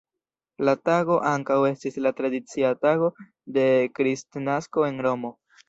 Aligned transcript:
La 0.69 0.73
tago 0.87 1.17
ankaŭ 1.31 1.57
estis 1.67 1.99
la 2.07 2.13
tradicia 2.21 2.73
tago 2.87 3.13
de 3.59 3.69
Kristnasko 4.01 4.91
en 4.93 5.03
Romo. 5.11 5.37